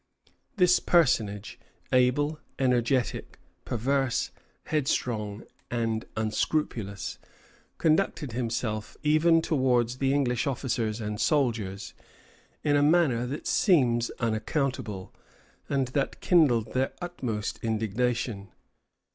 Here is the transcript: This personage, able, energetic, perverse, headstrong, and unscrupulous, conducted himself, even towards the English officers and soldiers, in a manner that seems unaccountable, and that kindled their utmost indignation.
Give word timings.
This 0.55 0.79
personage, 0.79 1.59
able, 1.93 2.39
energetic, 2.57 3.37
perverse, 3.65 4.31
headstrong, 4.63 5.43
and 5.69 6.05
unscrupulous, 6.17 7.19
conducted 7.77 8.31
himself, 8.31 8.97
even 9.03 9.43
towards 9.43 9.99
the 9.99 10.11
English 10.11 10.47
officers 10.47 10.99
and 11.01 11.21
soldiers, 11.21 11.93
in 12.63 12.75
a 12.75 12.81
manner 12.81 13.27
that 13.27 13.45
seems 13.45 14.09
unaccountable, 14.19 15.13
and 15.69 15.89
that 15.89 16.19
kindled 16.19 16.73
their 16.73 16.93
utmost 16.99 17.59
indignation. 17.63 18.49